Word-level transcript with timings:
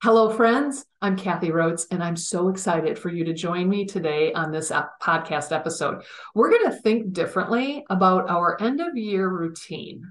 Hello, 0.00 0.30
friends. 0.30 0.86
I'm 1.02 1.16
Kathy 1.16 1.50
Rhodes, 1.50 1.88
and 1.90 2.04
I'm 2.04 2.14
so 2.14 2.50
excited 2.50 2.96
for 2.96 3.08
you 3.08 3.24
to 3.24 3.32
join 3.32 3.68
me 3.68 3.84
today 3.84 4.32
on 4.32 4.52
this 4.52 4.70
uh, 4.70 4.84
podcast 5.02 5.50
episode. 5.50 6.04
We're 6.36 6.50
going 6.50 6.70
to 6.70 6.80
think 6.82 7.12
differently 7.12 7.84
about 7.90 8.30
our 8.30 8.62
end 8.62 8.80
of 8.80 8.96
year 8.96 9.28
routine. 9.28 10.04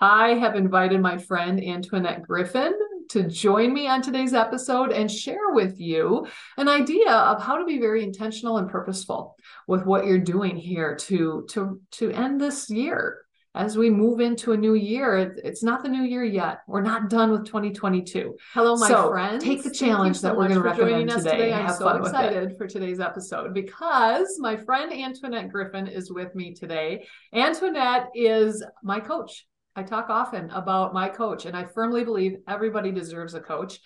I 0.00 0.30
have 0.30 0.56
invited 0.56 1.00
my 1.00 1.18
friend 1.18 1.62
Antoinette 1.62 2.22
Griffin 2.22 2.74
to 3.10 3.28
join 3.28 3.72
me 3.72 3.86
on 3.86 4.02
today's 4.02 4.34
episode 4.34 4.90
and 4.90 5.08
share 5.08 5.50
with 5.50 5.78
you 5.78 6.26
an 6.56 6.68
idea 6.68 7.12
of 7.12 7.40
how 7.40 7.58
to 7.58 7.64
be 7.64 7.78
very 7.78 8.02
intentional 8.02 8.58
and 8.58 8.68
purposeful 8.68 9.36
with 9.68 9.86
what 9.86 10.04
you're 10.04 10.18
doing 10.18 10.56
here 10.56 10.96
to 10.96 11.46
to 11.50 11.80
to 11.92 12.10
end 12.10 12.40
this 12.40 12.68
year 12.68 13.20
as 13.54 13.76
we 13.76 13.90
move 13.90 14.20
into 14.20 14.52
a 14.52 14.56
new 14.56 14.74
year, 14.74 15.34
it's 15.42 15.62
not 15.62 15.82
the 15.82 15.88
new 15.88 16.04
year 16.04 16.22
yet. 16.22 16.60
We're 16.68 16.82
not 16.82 17.10
done 17.10 17.32
with 17.32 17.46
2022. 17.46 18.36
Hello, 18.54 18.76
my 18.76 18.88
so 18.88 19.10
friends. 19.10 19.42
Take 19.42 19.64
the 19.64 19.70
challenge 19.70 20.18
so 20.18 20.28
that 20.28 20.36
we're 20.36 20.46
going 20.46 20.62
to 20.62 20.68
recommend 20.68 21.10
today. 21.10 21.30
today. 21.30 21.52
I'm 21.52 21.74
so 21.74 21.88
excited 21.88 22.56
for 22.56 22.68
today's 22.68 23.00
episode 23.00 23.52
because 23.52 24.38
my 24.38 24.56
friend 24.56 24.92
Antoinette 24.92 25.48
Griffin 25.48 25.88
is 25.88 26.12
with 26.12 26.32
me 26.36 26.54
today. 26.54 27.04
Antoinette 27.34 28.10
is 28.14 28.64
my 28.84 29.00
coach. 29.00 29.46
I 29.74 29.82
talk 29.82 30.10
often 30.10 30.50
about 30.50 30.94
my 30.94 31.08
coach, 31.08 31.44
and 31.44 31.56
I 31.56 31.64
firmly 31.64 32.04
believe 32.04 32.36
everybody 32.48 32.92
deserves 32.92 33.34
a 33.34 33.40
coach, 33.40 33.80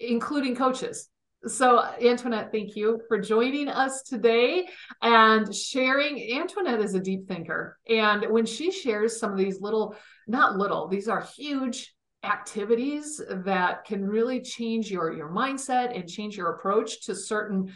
including 0.00 0.56
coaches. 0.56 1.08
So, 1.46 1.84
Antoinette, 2.00 2.52
thank 2.52 2.74
you 2.74 3.02
for 3.06 3.18
joining 3.18 3.68
us 3.68 4.02
today 4.02 4.66
and 5.02 5.54
sharing. 5.54 6.38
Antoinette 6.38 6.80
is 6.80 6.94
a 6.94 7.00
deep 7.00 7.28
thinker. 7.28 7.78
And 7.88 8.30
when 8.30 8.46
she 8.46 8.70
shares 8.70 9.20
some 9.20 9.32
of 9.32 9.36
these 9.36 9.60
little, 9.60 9.94
not 10.26 10.56
little, 10.56 10.88
these 10.88 11.06
are 11.06 11.20
huge 11.36 11.94
activities 12.22 13.20
that 13.28 13.84
can 13.84 14.06
really 14.06 14.40
change 14.40 14.90
your 14.90 15.12
your 15.12 15.28
mindset 15.28 15.94
and 15.94 16.08
change 16.08 16.36
your 16.38 16.52
approach 16.52 17.02
to 17.02 17.14
certain 17.14 17.70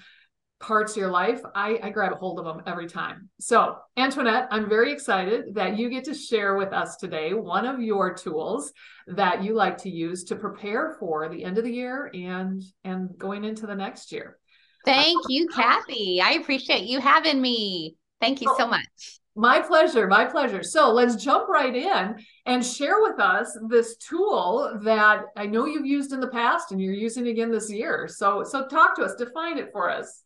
parts 0.61 0.93
of 0.93 0.99
your 0.99 1.11
life, 1.11 1.41
I, 1.55 1.79
I 1.83 1.91
grab 1.91 2.13
a 2.13 2.17
hold 2.17 2.39
of 2.39 2.45
them 2.45 2.63
every 2.67 2.89
time. 2.89 3.29
So, 3.39 3.77
Antoinette, 3.97 4.49
I'm 4.51 4.69
very 4.69 4.93
excited 4.93 5.55
that 5.55 5.79
you 5.79 5.89
get 5.89 6.05
to 6.05 6.15
share 6.15 6.57
with 6.57 6.73
us 6.73 6.97
today 6.97 7.33
one 7.33 7.65
of 7.65 7.81
your 7.81 8.15
tools 8.15 8.73
that 9.07 9.43
you 9.43 9.55
like 9.55 9.79
to 9.79 9.91
use 9.91 10.25
to 10.25 10.37
prepare 10.37 10.97
for 10.99 11.29
the 11.29 11.45
end 11.45 11.59
of 11.59 11.65
the 11.65 11.73
year 11.73 12.11
and 12.13 12.63
and 12.85 13.17
going 13.19 13.45
into 13.45 13.67
the 13.67 13.75
next 13.75 14.11
year. 14.11 14.39
Thank 14.85 15.25
you, 15.29 15.49
Kathy. 15.49 16.21
I 16.21 16.33
appreciate 16.33 16.85
you 16.85 17.01
having 17.01 17.41
me. 17.41 17.97
Thank 18.21 18.41
you 18.41 18.53
so 18.57 18.67
much. 18.67 19.21
My 19.37 19.61
pleasure. 19.61 20.09
My 20.09 20.25
pleasure. 20.25 20.65
So 20.65 20.91
let's 20.91 21.15
jump 21.15 21.49
right 21.49 21.75
in 21.75 22.17
and 22.47 22.67
share 22.67 23.01
with 23.03 23.21
us 23.21 23.57
this 23.69 23.97
tool 23.97 24.81
that 24.83 25.23
I 25.37 25.47
know 25.47 25.67
you've 25.67 25.87
used 25.87 26.13
in 26.13 26.19
the 26.19 26.29
past 26.29 26.73
and 26.73 26.81
you're 26.81 26.93
using 26.93 27.29
again 27.29 27.53
this 27.53 27.71
year. 27.71 28.09
So 28.09 28.43
so 28.43 28.67
talk 28.67 28.97
to 28.97 29.05
us, 29.05 29.15
define 29.15 29.59
it 29.59 29.71
for 29.73 29.89
us. 29.89 30.25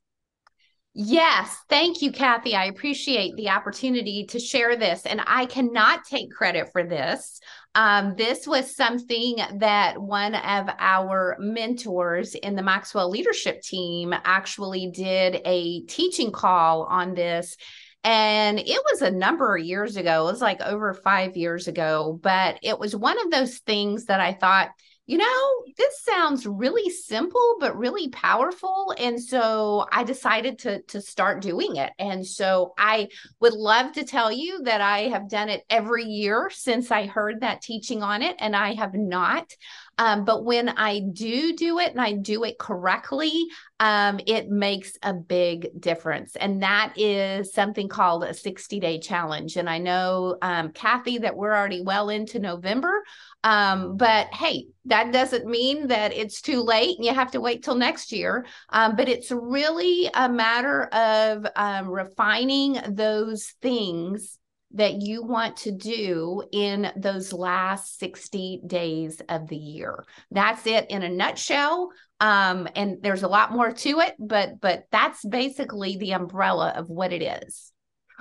Yes, 0.95 1.57
thank 1.71 2.03
you, 2.03 2.13
Kathy. 2.13 2.55
I 2.55 2.67
appreciate 2.67 3.35
the 3.37 3.49
opportunity 3.49 4.27
to 4.27 4.39
share 4.39 4.77
this. 4.77 5.07
And 5.07 5.23
I 5.27 5.47
cannot 5.47 6.05
take 6.05 6.31
credit 6.31 6.69
for 6.71 6.85
this. 6.85 7.41
Um, 7.75 8.15
this 8.19 8.47
was 8.47 8.77
something 8.77 9.37
that 9.59 9.99
one 9.99 10.35
of 10.35 10.69
our 10.79 11.37
mentors 11.39 12.35
in 12.35 12.57
the 12.57 12.63
Maxwell 12.63 13.09
leadership 13.09 13.63
team 13.63 14.13
actually 14.13 14.91
did 14.93 15.41
a 15.47 15.81
teaching 15.85 16.31
call 16.31 16.83
on 16.83 17.15
this. 17.15 17.57
And 18.05 18.59
it 18.59 18.83
was 18.91 19.01
a 19.01 19.11
number 19.11 19.57
of 19.57 19.65
years 19.65 19.97
ago, 19.97 20.29
it 20.29 20.33
was 20.33 20.43
like 20.43 20.61
over 20.61 20.93
five 20.93 21.37
years 21.37 21.69
ago, 21.69 22.19
but 22.21 22.59
it 22.63 22.79
was 22.79 22.95
one 22.95 23.19
of 23.25 23.31
those 23.31 23.61
things 23.61 24.07
that 24.07 24.21
I 24.21 24.33
thought, 24.35 24.71
you 25.13 25.19
know, 25.19 25.65
this 25.77 26.01
sounds 26.05 26.47
really 26.47 26.89
simple 26.89 27.57
but 27.61 27.77
really 27.77 28.09
powerful 28.09 28.95
and 28.97 29.23
so 29.23 29.87
I 29.93 30.05
decided 30.05 30.61
to 30.61 30.81
to 30.85 31.03
start 31.03 31.43
doing 31.43 31.77
it. 31.77 31.93
And 31.99 32.27
so 32.27 32.73
I 32.79 33.09
would 33.39 33.53
love 33.53 33.93
to 33.93 34.05
tell 34.05 34.33
you 34.33 34.63
that 34.63 34.81
I 34.81 35.01
have 35.11 35.29
done 35.29 35.51
it 35.51 35.65
every 35.69 36.05
year 36.05 36.49
since 36.51 36.91
I 36.91 37.05
heard 37.05 37.43
that 37.43 37.61
teaching 37.61 38.03
on 38.03 38.23
it 38.23 38.37
and 38.39 38.57
I 38.57 38.73
have 38.73 38.95
not. 38.95 39.55
Um, 39.99 40.25
but 40.25 40.45
when 40.45 40.69
I 40.69 41.01
do 41.01 41.55
do 41.55 41.79
it 41.79 41.91
and 41.91 42.01
I 42.01 42.13
do 42.13 42.45
it 42.45 42.59
correctly, 42.59 43.47
um, 43.79 44.21
it 44.27 44.49
makes 44.49 44.93
a 45.03 45.13
big 45.13 45.69
difference. 45.79 46.37
And 46.37 46.63
that 46.63 46.95
is 46.97 47.53
something 47.53 47.89
called 47.89 48.25
a 48.25 48.35
60 48.35 48.81
day 48.81 48.99
challenge. 48.99 49.57
And 49.57 49.69
I 49.69 49.79
know, 49.79 50.37
um, 50.41 50.71
Kathy, 50.73 51.19
that 51.19 51.37
we're 51.37 51.55
already 51.55 51.83
well 51.83 52.09
into 52.09 52.39
November. 52.39 53.03
Um, 53.45 53.97
but 53.97 54.33
hey, 54.33 54.67
that 54.87 55.13
doesn't 55.13 55.47
mean 55.47 55.89
that 55.89 56.13
it's 56.13 56.41
too 56.41 56.63
late 56.63 56.97
and 56.97 57.05
you 57.05 57.13
have 57.13 57.33
to 57.33 57.41
wait 57.41 57.63
till 57.65 57.75
next 57.75 58.13
year. 58.13 58.47
Um, 58.71 58.97
but 58.97 59.09
it's 59.09 59.31
really 59.31 60.09
a 60.15 60.29
matter 60.29 60.85
of 60.87 61.47
um, 61.57 61.89
refining 61.89 62.79
those 62.89 63.55
things 63.61 64.39
that 64.75 65.03
you 65.03 65.23
want 65.23 65.57
to 65.59 65.73
do 65.73 66.43
in 66.53 66.91
those 66.97 67.33
last 67.33 67.99
60 67.99 68.63
days 68.67 69.21
of 69.29 69.49
the 69.49 69.57
year. 69.57 70.05
That's 70.31 70.67
it 70.67 70.91
in 70.91 71.03
a 71.03 71.09
nutshell. 71.09 71.91
Um, 72.21 72.69
and 72.77 72.99
there's 73.03 73.23
a 73.23 73.29
lot 73.29 73.53
more 73.53 73.73
to 73.73 74.01
it, 74.01 74.15
but 74.19 74.61
but 74.61 74.85
that's 74.93 75.25
basically 75.25 75.97
the 75.97 76.13
umbrella 76.13 76.73
of 76.77 76.89
what 76.89 77.13
it 77.13 77.23
is. 77.23 77.73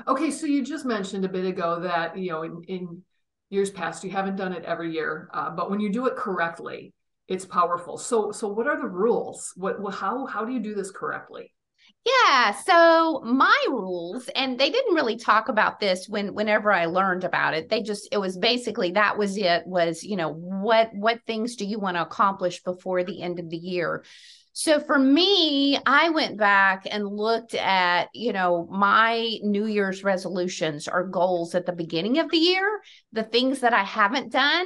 Okay, 0.08 0.32
so 0.32 0.46
you 0.48 0.64
just 0.64 0.86
mentioned 0.86 1.26
a 1.26 1.30
bit 1.30 1.46
ago 1.46 1.82
that 1.82 2.18
you 2.18 2.32
know 2.32 2.44
in, 2.44 2.64
in 2.68 3.04
years 3.50 3.70
past 3.70 4.04
you 4.04 4.10
haven't 4.10 4.38
done 4.38 4.54
it 4.54 4.64
every 4.66 4.92
year, 4.92 5.30
uh, 5.34 5.52
but 5.52 5.70
when 5.70 5.80
you 5.80 5.92
do 5.92 6.08
it 6.08 6.16
correctly, 6.16 6.94
it's 7.28 7.46
powerful. 7.46 7.98
So 7.98 8.32
so 8.32 8.48
what 8.48 8.68
are 8.68 8.80
the 8.80 8.88
rules? 8.88 9.54
What 9.56 9.78
how 9.94 10.26
how 10.26 10.46
do 10.46 10.52
you 10.52 10.60
do 10.60 10.74
this 10.74 10.92
correctly? 10.92 11.54
Yeah, 12.04 12.54
so 12.54 13.22
my 13.24 13.66
rules 13.70 14.28
and 14.36 14.60
they 14.60 14.72
didn't 14.72 14.96
really 14.96 15.18
talk 15.18 15.50
about 15.50 15.80
this 15.80 16.10
when 16.10 16.34
whenever 16.34 16.72
I 16.72 16.86
learned 16.86 17.24
about 17.24 17.54
it. 17.54 17.70
They 17.70 17.84
just 17.84 18.08
it 18.12 18.18
was 18.18 18.38
basically 18.38 18.94
that 18.94 19.18
was 19.20 19.38
it 19.38 19.68
was, 19.68 20.04
you 20.04 20.16
know, 20.16 20.34
what 20.34 20.90
what 20.94 21.20
things 21.28 21.56
do 21.56 21.66
you 21.66 21.78
want 21.80 21.98
to 21.98 22.02
accomplish 22.02 22.64
before 22.64 23.04
the 23.04 23.22
end 23.22 23.40
of 23.40 23.50
the 23.52 23.58
year? 23.58 24.04
So 24.54 24.80
for 24.80 24.98
me, 24.98 25.78
I 25.86 26.10
went 26.10 26.38
back 26.38 26.88
and 26.90 27.08
looked 27.08 27.54
at, 27.54 28.10
you 28.14 28.34
know, 28.34 28.68
my 28.70 29.38
New 29.44 29.66
Year's 29.66 30.04
resolutions 30.04 30.88
or 30.88 31.08
goals 31.08 31.54
at 31.54 31.68
the 31.68 31.72
beginning 31.72 32.18
of 32.18 32.32
the 32.32 32.38
year, 32.38 32.82
the 33.14 33.24
things 33.24 33.60
that 33.60 33.74
I 33.74 33.84
haven't 33.84 34.32
done 34.32 34.66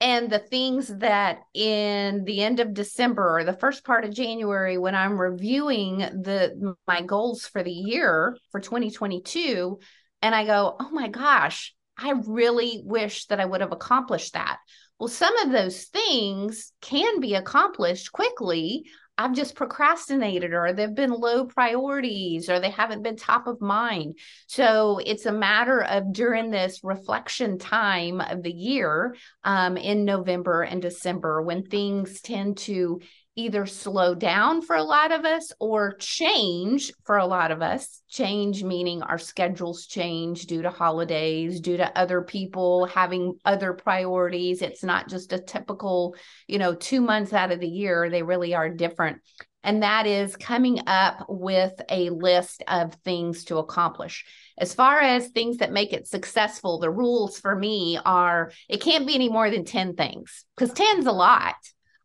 and 0.00 0.30
the 0.30 0.38
things 0.38 0.88
that 0.98 1.38
in 1.54 2.24
the 2.24 2.42
end 2.42 2.60
of 2.60 2.74
december 2.74 3.38
or 3.38 3.44
the 3.44 3.52
first 3.52 3.84
part 3.84 4.04
of 4.04 4.14
january 4.14 4.76
when 4.78 4.94
i'm 4.94 5.18
reviewing 5.18 5.98
the 5.98 6.74
my 6.86 7.02
goals 7.02 7.46
for 7.46 7.62
the 7.62 7.70
year 7.70 8.36
for 8.50 8.60
2022 8.60 9.78
and 10.22 10.34
i 10.34 10.44
go 10.44 10.76
oh 10.78 10.90
my 10.90 11.08
gosh 11.08 11.74
i 11.98 12.12
really 12.26 12.82
wish 12.84 13.26
that 13.26 13.40
i 13.40 13.44
would 13.44 13.60
have 13.60 13.72
accomplished 13.72 14.34
that. 14.34 14.58
Well 14.98 15.08
some 15.08 15.36
of 15.38 15.52
those 15.52 15.84
things 15.84 16.72
can 16.80 17.20
be 17.20 17.34
accomplished 17.34 18.12
quickly 18.12 18.86
I've 19.18 19.34
just 19.34 19.54
procrastinated 19.54 20.52
or 20.52 20.72
they've 20.72 20.94
been 20.94 21.10
low 21.10 21.46
priorities 21.46 22.50
or 22.50 22.60
they 22.60 22.70
haven't 22.70 23.02
been 23.02 23.16
top 23.16 23.46
of 23.46 23.60
mind. 23.60 24.18
So 24.46 25.00
it's 25.04 25.26
a 25.26 25.32
matter 25.32 25.82
of 25.82 26.12
during 26.12 26.50
this 26.50 26.80
reflection 26.84 27.58
time 27.58 28.20
of 28.20 28.42
the 28.42 28.52
year 28.52 29.16
um, 29.42 29.76
in 29.76 30.04
November 30.04 30.62
and 30.62 30.82
December 30.82 31.40
when 31.40 31.64
things 31.64 32.20
tend 32.20 32.58
to 32.58 33.00
either 33.36 33.66
slow 33.66 34.14
down 34.14 34.62
for 34.62 34.76
a 34.76 34.82
lot 34.82 35.12
of 35.12 35.26
us 35.26 35.52
or 35.60 35.94
change 35.98 36.90
for 37.04 37.18
a 37.18 37.26
lot 37.26 37.50
of 37.50 37.60
us. 37.60 38.02
Change 38.08 38.64
meaning 38.64 39.02
our 39.02 39.18
schedules 39.18 39.86
change 39.86 40.46
due 40.46 40.62
to 40.62 40.70
holidays, 40.70 41.60
due 41.60 41.76
to 41.76 41.98
other 41.98 42.22
people 42.22 42.86
having 42.86 43.34
other 43.44 43.74
priorities. 43.74 44.62
It's 44.62 44.82
not 44.82 45.08
just 45.08 45.34
a 45.34 45.38
typical, 45.38 46.16
you 46.46 46.58
know, 46.58 46.74
two 46.74 47.02
months 47.02 47.34
out 47.34 47.52
of 47.52 47.60
the 47.60 47.68
year, 47.68 48.08
they 48.08 48.22
really 48.22 48.54
are 48.54 48.70
different. 48.70 49.18
And 49.62 49.82
that 49.82 50.06
is 50.06 50.36
coming 50.36 50.80
up 50.86 51.26
with 51.28 51.74
a 51.90 52.08
list 52.10 52.62
of 52.68 52.94
things 53.04 53.44
to 53.46 53.58
accomplish. 53.58 54.24
As 54.56 54.72
far 54.72 55.00
as 55.00 55.26
things 55.28 55.58
that 55.58 55.72
make 55.72 55.92
it 55.92 56.06
successful, 56.06 56.78
the 56.78 56.90
rules 56.90 57.38
for 57.40 57.54
me 57.54 57.98
are 58.02 58.52
it 58.68 58.80
can't 58.80 59.06
be 59.06 59.16
any 59.16 59.28
more 59.28 59.50
than 59.50 59.64
10 59.64 59.94
things 59.96 60.44
because 60.56 60.72
10's 60.72 61.06
a 61.06 61.12
lot 61.12 61.56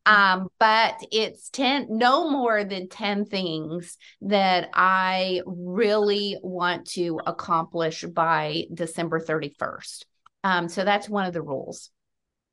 um 0.06 0.48
but 0.60 0.96
it's 1.12 1.50
10 1.52 1.88
no 1.90 2.30
more 2.30 2.64
than 2.64 2.90
10 2.90 3.26
things 3.26 3.98
that 4.22 4.70
i 4.74 5.42
really 5.46 6.38
want 6.42 6.88
to 6.88 7.20
accomplish 7.28 8.04
by 8.04 8.64
december 8.74 9.20
31st 9.20 10.06
um 10.44 10.68
so 10.70 10.84
that's 10.84 11.10
one 11.10 11.26
of 11.26 11.34
the 11.34 11.42
rules. 11.42 11.92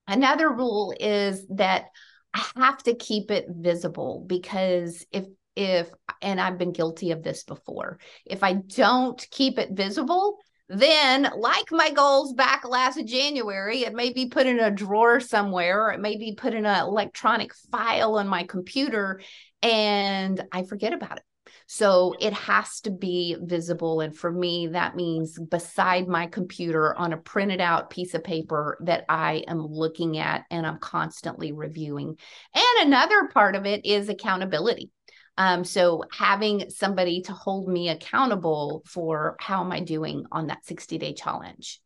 Another 0.07 0.51
rule 0.51 0.95
is 0.99 1.47
that 1.49 1.87
i 2.35 2.45
have 2.57 2.83
to 2.83 2.95
keep 2.95 3.31
it 3.31 3.47
visible 3.49 4.25
because 4.27 5.07
if 5.13 5.27
if 5.57 5.91
and 6.23 6.41
i've 6.41 6.59
been 6.59 6.73
guilty 6.73 7.11
of 7.11 7.23
this 7.23 7.45
before. 7.45 7.99
If 8.25 8.43
i 8.43 8.55
don't 8.55 9.27
keep 9.31 9.59
it 9.59 9.71
visible 9.73 10.39
then 10.69 11.31
like 11.37 11.71
my 11.71 11.91
goals 11.91 12.33
back 12.35 12.67
last 12.67 13.05
January, 13.07 13.85
it 13.85 13.95
may 13.95 14.13
be 14.13 14.27
put 14.27 14.47
in 14.47 14.61
a 14.61 14.71
drawer 14.71 15.21
somewhere, 15.21 15.87
or 15.87 15.93
it 15.93 16.01
may 16.01 16.17
be 16.17 16.35
put 16.35 16.55
in 16.55 16.67
an 16.67 16.81
electronic 16.87 17.55
file 17.71 18.17
on 18.17 18.29
my 18.29 18.45
computer, 18.45 19.21
and 19.63 20.45
I 20.53 20.65
forget 20.65 20.93
about 20.93 21.17
it. 21.17 21.23
So 21.67 22.15
it 22.19 22.33
has 22.33 22.81
to 22.83 22.91
be 22.91 23.37
visible. 23.41 24.01
And 24.01 24.17
for 24.17 24.33
me, 24.33 24.69
that 24.69 24.97
means 24.97 25.39
beside 25.39 26.09
my 26.09 26.27
computer 26.27 26.95
on 26.95 27.13
a 27.13 27.19
printed 27.19 27.61
out 27.61 27.91
piece 27.91 28.15
of 28.15 28.25
paper 28.25 28.79
that 28.83 29.05
I 29.09 29.45
am 29.49 29.61
looking 29.61 30.19
at 30.19 30.45
and 30.51 30.67
I'm 30.67 30.79
constantly 30.79 31.53
reviewing. 31.53 32.17
And 32.55 32.87
another 32.87 33.29
part 33.29 33.55
of 33.55 33.67
it 33.67 33.85
is 33.85 34.09
accountability. 34.09 34.91
Um, 35.39 35.63
so 35.63 36.03
having 36.11 36.69
somebody 36.69 37.23
to 37.23 37.33
hold 37.33 37.69
me 37.69 37.91
accountable 37.91 38.83
for 38.85 39.37
how 39.39 39.65
am 39.65 39.71
I 39.71 39.79
doing 39.79 40.27
on 40.33 40.49
that 40.49 40.67
60 40.67 40.99
day 40.99 41.15
challenge. 41.15 41.81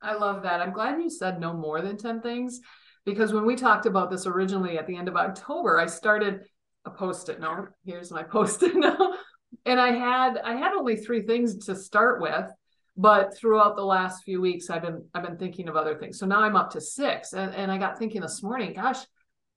I 0.00 0.14
love 0.14 0.44
that. 0.44 0.60
I'm 0.60 0.72
glad 0.72 1.02
you 1.02 1.10
said 1.10 1.40
no 1.40 1.52
more 1.52 1.82
than 1.82 1.96
10 1.96 2.22
things 2.22 2.60
because 3.04 3.32
when 3.32 3.44
we 3.44 3.56
talked 3.56 3.86
about 3.86 4.08
this 4.08 4.26
originally 4.26 4.78
at 4.78 4.86
the 4.86 4.96
end 4.96 5.08
of 5.08 5.16
October, 5.16 5.80
I 5.80 5.86
started 5.86 6.42
a 6.84 6.90
post-it 6.90 7.40
note. 7.40 7.70
Here's 7.84 8.12
my 8.12 8.22
post-it 8.36 8.76
note. 8.76 9.16
And 9.66 9.80
I 9.80 9.90
had 9.90 10.38
I 10.38 10.54
had 10.54 10.74
only 10.74 10.96
three 10.96 11.22
things 11.22 11.66
to 11.66 11.74
start 11.74 12.20
with, 12.20 12.48
but 12.96 13.36
throughout 13.36 13.74
the 13.74 13.84
last 13.84 14.22
few 14.22 14.40
weeks 14.40 14.70
I've 14.70 14.82
been 14.82 15.08
I've 15.12 15.24
been 15.24 15.38
thinking 15.38 15.68
of 15.68 15.74
other 15.74 15.96
things. 15.96 16.20
So 16.20 16.26
now 16.26 16.40
I'm 16.40 16.54
up 16.54 16.70
to 16.72 16.80
six. 16.80 17.32
And, 17.32 17.52
and 17.52 17.72
I 17.72 17.78
got 17.78 17.98
thinking 17.98 18.20
this 18.20 18.44
morning, 18.44 18.74
gosh, 18.74 18.98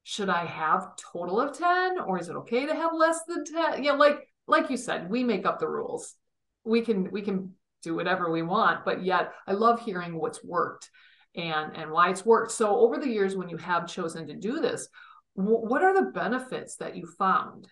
should 0.10 0.30
I 0.30 0.46
have 0.46 0.96
total 1.12 1.42
of 1.42 1.58
10 1.58 2.00
or 2.00 2.18
is 2.18 2.30
it 2.30 2.36
okay 2.38 2.66
to 2.66 2.74
have 2.74 2.94
less 2.94 3.20
than 3.28 3.44
10? 3.44 3.84
Yeah, 3.84 3.92
like 3.92 4.26
like 4.48 4.70
you 4.70 4.78
said, 4.78 5.10
we 5.10 5.22
make 5.22 5.46
up 5.46 5.60
the 5.60 5.68
rules. 5.68 6.16
We 6.64 6.80
can 6.80 7.12
we 7.12 7.22
can 7.22 7.56
do 7.84 7.94
whatever 7.94 8.32
we 8.32 8.42
want, 8.42 8.86
but 8.86 9.04
yet 9.04 9.34
I 9.46 9.52
love 9.52 9.82
hearing 9.82 10.18
what's 10.18 10.42
worked 10.42 10.90
and 11.36 11.76
and 11.76 11.92
why 11.92 12.10
it's 12.10 12.26
worked. 12.26 12.54
So 12.54 12.74
over 12.78 12.98
the 12.98 13.10
years 13.10 13.36
when 13.36 13.50
you 13.50 13.58
have 13.58 13.86
chosen 13.86 14.28
to 14.28 14.34
do 14.34 14.62
this, 14.62 14.88
what 15.34 15.84
are 15.84 15.94
the 15.94 16.10
benefits 16.12 16.78
that 16.78 16.96
you 16.96 17.06
found? 17.20 17.68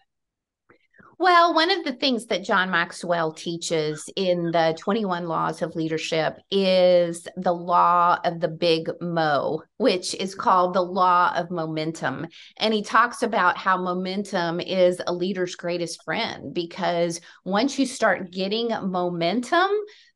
Well, 1.18 1.54
one 1.54 1.72
of 1.72 1.86
the 1.86 1.94
things 1.94 2.26
that 2.26 2.44
John 2.44 2.70
Maxwell 2.72 3.32
teaches 3.32 4.10
in 4.18 4.52
the 4.52 4.76
21 4.78 5.28
Laws 5.28 5.62
of 5.62 5.76
Leadership 5.76 6.38
is 6.52 7.26
the 7.38 7.54
law 7.54 8.20
of 8.26 8.42
the 8.42 8.50
big 8.50 8.90
mo, 9.00 9.62
which 9.78 10.14
is 10.16 10.36
called 10.36 10.74
the 10.74 10.82
law 10.82 11.34
of 11.36 11.52
momentum. 11.52 12.28
And 12.58 12.74
he 12.74 12.84
talks 12.84 13.24
about 13.24 13.58
how 13.58 13.78
momentum 13.78 14.60
is 14.60 15.02
a 15.08 15.14
leader's 15.14 15.56
greatest 15.56 16.04
friend 16.04 16.54
because 16.54 17.22
once 17.46 17.80
you 17.80 17.86
start 17.86 18.32
getting 18.32 18.68
momentum, 18.68 19.70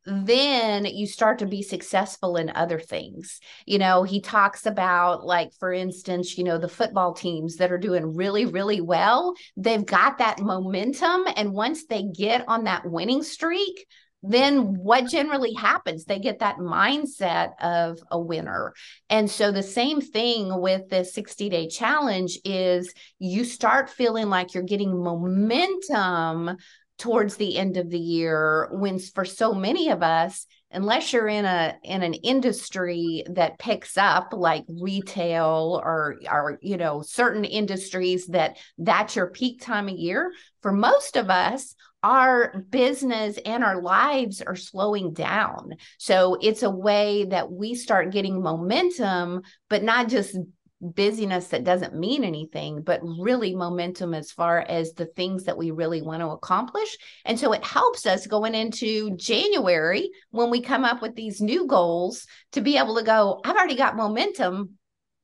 then 0.10 0.86
you 0.86 1.06
start 1.06 1.40
to 1.40 1.46
be 1.46 1.62
successful 1.62 2.36
in 2.36 2.52
other 2.56 2.80
things. 2.80 3.40
You 3.66 3.78
know, 3.78 4.04
he 4.04 4.22
talks 4.22 4.66
about, 4.66 5.26
like, 5.26 5.54
for 5.60 5.72
instance, 5.72 6.38
you 6.38 6.44
know, 6.44 6.58
the 6.58 6.68
football 6.68 7.14
teams 7.14 7.58
that 7.58 7.72
are 7.72 7.78
doing 7.78 8.16
really, 8.16 8.46
really 8.46 8.82
well, 8.82 9.36
they've 9.56 9.86
got 9.86 10.18
that 10.18 10.40
momentum. 10.40 11.26
And 11.36 11.54
once 11.54 11.86
they 11.86 12.04
get 12.04 12.48
on 12.48 12.64
that 12.66 12.90
winning 12.90 13.24
streak, 13.24 13.86
then 14.22 14.76
what 14.76 15.08
generally 15.08 15.54
happens? 15.54 16.04
They 16.04 16.20
get 16.20 16.40
that 16.40 16.58
mindset 16.58 17.52
of 17.62 18.00
a 18.12 18.20
winner. 18.20 18.74
And 19.10 19.30
so 19.30 19.52
the 19.52 19.64
same 19.64 20.02
thing 20.02 20.60
with 20.60 20.90
the 20.90 21.06
60 21.06 21.50
day 21.50 21.68
challenge 21.70 22.38
is 22.44 22.94
you 23.18 23.46
start 23.46 23.90
feeling 23.90 24.30
like 24.30 24.54
you're 24.54 24.64
getting 24.64 25.02
momentum 25.02 26.58
towards 27.00 27.38
the 27.38 27.58
end 27.58 27.78
of 27.78 27.90
the 27.90 28.00
year 28.00 28.70
when 28.72 29.00
for 29.00 29.26
so 29.26 29.54
many 29.54 29.90
of 29.90 30.04
us 30.04 30.46
unless 30.72 31.12
you're 31.12 31.28
in 31.28 31.46
a 31.46 31.76
in 31.84 32.04
an 32.04 32.14
industry 32.14 33.24
that 33.32 33.58
picks 33.58 33.98
up 33.98 34.30
like 34.34 34.66
retail 34.68 35.82
or 35.84 36.18
or 36.30 36.60
you 36.62 36.78
know 36.78 37.02
certain 37.02 37.46
industries 37.46 38.28
that 38.28 38.58
that's 38.78 39.16
your 39.16 39.28
peak 39.28 39.62
time 39.62 39.88
of 39.88 39.96
year 39.96 40.32
for 40.62 40.72
most 40.72 41.16
of 41.16 41.30
us 41.30 41.76
our 42.04 42.64
business 42.70 43.38
and 43.46 43.64
our 43.64 43.82
lives 43.82 44.42
are 44.42 44.56
slowing 44.56 45.12
down. 45.12 45.76
So 45.98 46.38
it's 46.42 46.64
a 46.64 46.70
way 46.70 47.26
that 47.26 47.52
we 47.52 47.76
start 47.76 48.14
getting 48.14 48.42
momentum 48.42 49.42
but 49.70 49.84
not 49.84 50.08
just 50.08 50.38
busyness 50.82 51.48
that 51.48 51.64
doesn't 51.64 51.96
mean 51.96 52.24
anything, 52.24 52.82
but 52.82 53.02
really 53.04 53.56
momentum 53.56 54.14
as 54.14 54.32
far 54.32 54.60
as 54.62 54.94
the 54.94 55.06
things 55.06 55.44
that 55.44 55.58
we 55.58 55.72
really 55.72 56.02
want 56.02 56.22
to 56.22 56.30
accomplish. 56.30 56.98
And 57.26 57.38
so 57.38 57.52
it 57.54 57.64
helps 57.64 58.06
us 58.06 58.28
going 58.28 58.56
into 58.56 59.16
January 59.18 60.10
when 60.32 60.50
we 60.50 60.62
come 60.62 60.86
up 60.86 61.02
with 61.02 61.16
these 61.16 61.42
new 61.42 61.68
goals 61.68 62.26
to 62.54 62.62
be 62.62 62.78
able 62.78 62.96
to 62.96 63.04
go, 63.04 63.42
I've 63.44 63.56
already 63.56 63.76
got 63.76 63.98
momentum 63.98 64.78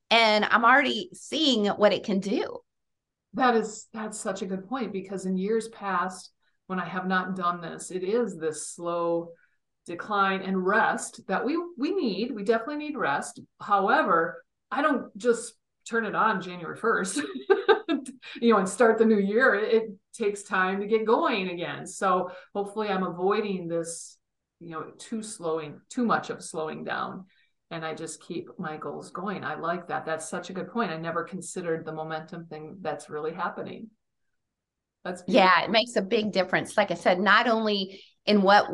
and 0.10 0.46
I'm 0.46 0.66
already 0.66 1.10
seeing 1.14 1.68
what 1.68 1.94
it 1.94 2.04
can 2.04 2.20
do. 2.20 2.60
That 3.34 3.56
is 3.56 3.88
that's 3.94 4.20
such 4.20 4.42
a 4.42 4.46
good 4.46 4.68
point 4.68 4.94
because 4.94 5.26
in 5.26 5.38
years 5.38 5.68
past 5.70 6.32
when 6.68 6.80
I 6.80 6.86
have 6.86 7.06
not 7.06 7.36
done 7.36 7.62
this, 7.62 7.92
it 7.92 8.04
is 8.04 8.38
this 8.38 8.70
slow 8.70 9.32
decline 9.86 10.42
and 10.42 10.66
rest 10.66 11.22
that 11.28 11.46
we 11.46 11.58
we 11.78 11.94
need. 11.94 12.34
We 12.34 12.44
definitely 12.44 12.78
need 12.78 12.98
rest. 12.98 13.42
However, 13.62 14.45
I 14.76 14.82
don't 14.82 15.16
just 15.18 15.54
turn 15.88 16.06
it 16.06 16.16
on 16.16 16.42
January 16.42 16.78
1st, 16.78 17.22
you 18.42 18.52
know, 18.52 18.58
and 18.58 18.68
start 18.68 18.98
the 18.98 19.06
new 19.06 19.20
year. 19.20 19.56
It, 19.56 19.74
it, 19.74 19.84
takes 20.16 20.44
time 20.44 20.80
to 20.80 20.88
get 20.88 21.06
going 21.06 21.50
again. 21.50 21.86
So 21.86 22.32
hopefully 22.54 22.88
I'm 22.88 23.04
avoiding 23.04 23.68
this, 23.68 24.18
you 24.62 24.70
know, 24.70 24.86
too 24.98 25.22
slowing, 25.22 25.82
too 25.90 26.06
much 26.06 26.30
of 26.30 26.42
slowing 26.42 26.86
down. 26.86 27.26
And 27.70 27.86
I 27.86 27.94
just 27.94 28.22
keep 28.22 28.48
my 28.58 28.78
goals 28.78 29.12
going. 29.12 29.44
I 29.44 29.56
like 29.56 29.90
that. 29.90 30.06
That's 30.06 30.30
such 30.30 30.50
a 30.50 30.54
good 30.54 30.72
point. 30.72 30.92
I 30.92 30.96
never 30.96 31.26
considered 31.26 31.84
the 31.84 31.92
momentum 31.92 32.46
thing 32.46 32.78
that's 32.80 33.10
really 33.10 33.34
happening. 33.34 33.90
That's 35.04 35.22
beautiful. 35.24 35.50
yeah, 35.50 35.66
it 35.66 35.70
makes 35.70 35.98
a 35.98 36.02
big 36.02 36.32
difference. 36.32 36.78
Like 36.78 36.92
I 36.92 36.96
said, 36.96 37.20
not 37.20 37.50
only 37.50 38.02
in 38.26 38.42
what 38.42 38.68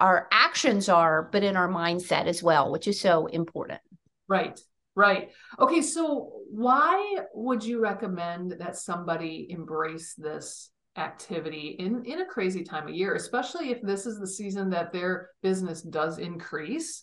our 0.00 0.26
actions 0.32 0.88
are, 0.88 1.28
but 1.30 1.44
in 1.44 1.56
our 1.56 1.68
mindset 1.68 2.26
as 2.26 2.42
well, 2.42 2.72
which 2.72 2.88
is 2.88 3.00
so 3.00 3.26
important. 3.26 3.80
Right. 4.26 4.58
Right. 5.00 5.30
Okay. 5.58 5.80
So, 5.80 6.30
why 6.50 7.16
would 7.32 7.64
you 7.64 7.80
recommend 7.80 8.56
that 8.58 8.76
somebody 8.76 9.46
embrace 9.48 10.14
this 10.14 10.70
activity 10.96 11.76
in 11.78 12.04
in 12.04 12.20
a 12.20 12.26
crazy 12.26 12.64
time 12.64 12.86
of 12.86 12.94
year, 12.94 13.14
especially 13.14 13.70
if 13.70 13.80
this 13.80 14.04
is 14.04 14.18
the 14.18 14.26
season 14.26 14.68
that 14.70 14.92
their 14.92 15.30
business 15.42 15.80
does 15.80 16.18
increase? 16.18 17.02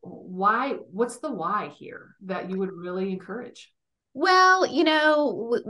Why? 0.00 0.72
What's 0.90 1.18
the 1.18 1.30
why 1.30 1.72
here 1.78 2.16
that 2.24 2.50
you 2.50 2.58
would 2.58 2.72
really 2.72 3.12
encourage? 3.12 3.72
Well, 4.12 4.66
you 4.66 4.82
know, 4.82 5.60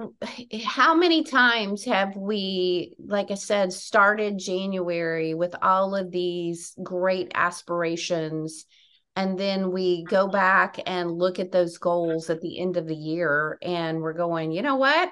how 0.64 0.94
many 0.94 1.24
times 1.24 1.84
have 1.84 2.16
we, 2.16 2.94
like 2.98 3.30
I 3.30 3.34
said, 3.34 3.70
started 3.70 4.38
January 4.38 5.34
with 5.34 5.54
all 5.60 5.94
of 5.94 6.10
these 6.10 6.72
great 6.82 7.32
aspirations? 7.34 8.64
And 9.16 9.38
then 9.38 9.72
we 9.72 10.04
go 10.04 10.28
back 10.28 10.78
and 10.86 11.10
look 11.10 11.38
at 11.38 11.50
those 11.50 11.78
goals 11.78 12.30
at 12.30 12.40
the 12.40 12.58
end 12.58 12.76
of 12.76 12.86
the 12.86 12.94
year 12.94 13.58
and 13.62 14.00
we're 14.00 14.12
going 14.12 14.52
you 14.52 14.62
know 14.62 14.76
what 14.76 15.10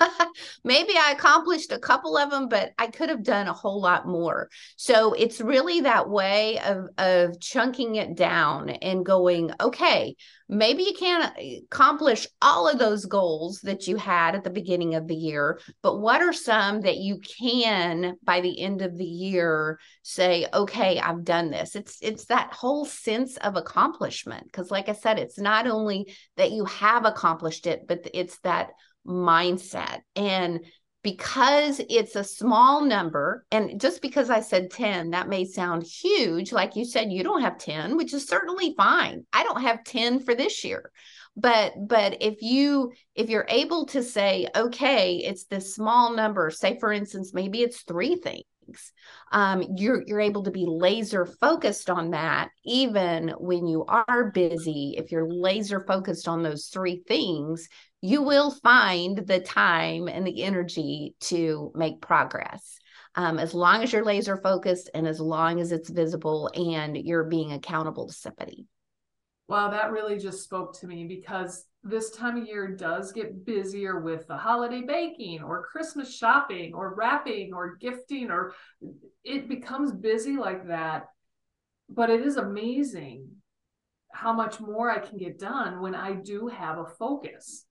maybe 0.64 0.94
I 0.96 1.12
accomplished 1.12 1.72
a 1.72 1.78
couple 1.78 2.16
of 2.16 2.30
them, 2.30 2.48
but 2.48 2.72
I 2.78 2.86
could 2.86 3.08
have 3.08 3.22
done 3.22 3.46
a 3.46 3.52
whole 3.52 3.80
lot 3.80 4.06
more. 4.06 4.48
So 4.76 5.12
it's 5.12 5.40
really 5.40 5.82
that 5.82 6.08
way 6.08 6.58
of 6.60 6.86
of 6.98 7.40
chunking 7.40 7.96
it 7.96 8.16
down 8.16 8.70
and 8.70 9.04
going, 9.04 9.50
okay, 9.60 10.16
maybe 10.48 10.82
you 10.82 10.94
can't 10.98 11.32
eh, 11.38 11.60
accomplish 11.64 12.26
all 12.42 12.68
of 12.68 12.78
those 12.78 13.06
goals 13.06 13.60
that 13.60 13.86
you 13.86 13.96
had 13.96 14.34
at 14.34 14.44
the 14.44 14.50
beginning 14.50 14.94
of 14.94 15.06
the 15.06 15.14
year, 15.14 15.60
but 15.82 15.98
what 15.98 16.22
are 16.22 16.32
some 16.32 16.80
that 16.82 16.96
you 16.96 17.20
can 17.38 18.16
by 18.24 18.40
the 18.40 18.60
end 18.60 18.82
of 18.82 18.96
the 18.96 19.04
year 19.04 19.78
say, 20.02 20.46
okay, 20.52 20.98
I've 20.98 21.24
done 21.24 21.50
this. 21.50 21.76
It's 21.76 21.98
it's 22.00 22.26
that 22.26 22.52
whole 22.52 22.84
sense 22.84 23.36
of 23.38 23.56
accomplishment 23.56 24.44
because 24.44 24.70
like 24.70 24.88
I 24.88 24.92
said, 24.92 25.18
it's 25.18 25.38
not 25.38 25.66
only 25.66 26.12
that 26.36 26.50
you 26.50 26.64
have 26.64 27.04
accomplished 27.04 27.66
it, 27.66 27.86
but 27.86 28.08
it's 28.12 28.38
that 28.40 28.70
mindset. 29.06 30.00
And 30.16 30.60
because 31.02 31.80
it's 31.88 32.14
a 32.14 32.24
small 32.24 32.84
number, 32.84 33.46
and 33.50 33.80
just 33.80 34.02
because 34.02 34.28
I 34.28 34.40
said 34.40 34.70
10, 34.70 35.10
that 35.10 35.28
may 35.28 35.44
sound 35.44 35.82
huge. 35.82 36.52
Like 36.52 36.76
you 36.76 36.84
said, 36.84 37.10
you 37.10 37.22
don't 37.22 37.40
have 37.40 37.58
10, 37.58 37.96
which 37.96 38.12
is 38.12 38.26
certainly 38.26 38.74
fine. 38.76 39.24
I 39.32 39.44
don't 39.44 39.62
have 39.62 39.84
10 39.84 40.20
for 40.20 40.34
this 40.34 40.62
year. 40.64 40.90
But 41.36 41.72
but 41.86 42.18
if 42.20 42.42
you 42.42 42.92
if 43.14 43.30
you're 43.30 43.46
able 43.48 43.86
to 43.86 44.02
say, 44.02 44.48
okay, 44.54 45.16
it's 45.18 45.44
this 45.44 45.74
small 45.74 46.12
number, 46.12 46.50
say 46.50 46.78
for 46.78 46.92
instance, 46.92 47.32
maybe 47.32 47.62
it's 47.62 47.82
three 47.82 48.16
things 48.16 48.44
um, 49.32 49.62
you're 49.76 50.02
you're 50.06 50.20
able 50.20 50.42
to 50.44 50.50
be 50.50 50.66
laser 50.66 51.26
focused 51.26 51.90
on 51.90 52.10
that 52.10 52.50
even 52.64 53.28
when 53.38 53.66
you 53.66 53.84
are 53.86 54.30
busy 54.32 54.94
if 54.96 55.10
you're 55.10 55.28
laser 55.28 55.80
focused 55.80 56.28
on 56.28 56.42
those 56.42 56.66
three 56.66 57.02
things 57.08 57.68
you 58.02 58.22
will 58.22 58.50
find 58.50 59.18
the 59.18 59.40
time 59.40 60.08
and 60.08 60.26
the 60.26 60.42
energy 60.42 61.14
to 61.20 61.70
make 61.74 62.00
progress. 62.00 62.78
um, 63.14 63.38
as 63.38 63.54
long 63.54 63.82
as 63.82 63.92
you're 63.92 64.04
laser 64.04 64.36
focused 64.36 64.90
and 64.94 65.06
as 65.06 65.20
long 65.20 65.60
as 65.60 65.72
it's 65.72 65.90
visible 65.90 66.50
and 66.54 66.96
you're 66.96 67.24
being 67.24 67.52
accountable 67.52 68.06
to 68.06 68.14
somebody. 68.14 68.66
Wow, 69.50 69.68
that 69.70 69.90
really 69.90 70.16
just 70.16 70.44
spoke 70.44 70.78
to 70.78 70.86
me 70.86 71.08
because 71.08 71.64
this 71.82 72.12
time 72.12 72.36
of 72.36 72.46
year 72.46 72.68
does 72.68 73.10
get 73.10 73.44
busier 73.44 73.98
with 73.98 74.28
the 74.28 74.36
holiday 74.36 74.82
baking 74.82 75.42
or 75.42 75.64
Christmas 75.64 76.16
shopping 76.16 76.72
or 76.72 76.94
wrapping 76.94 77.52
or 77.52 77.74
gifting, 77.74 78.30
or 78.30 78.54
it 79.24 79.48
becomes 79.48 79.90
busy 79.90 80.36
like 80.36 80.68
that. 80.68 81.06
But 81.88 82.10
it 82.10 82.24
is 82.24 82.36
amazing 82.36 83.26
how 84.12 84.32
much 84.32 84.60
more 84.60 84.88
I 84.88 85.00
can 85.00 85.18
get 85.18 85.40
done 85.40 85.80
when 85.80 85.96
I 85.96 86.12
do 86.12 86.46
have 86.46 86.78
a 86.78 86.86
focus. 86.86 87.66